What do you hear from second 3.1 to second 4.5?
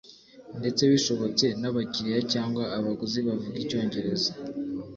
bavuga Icyongereza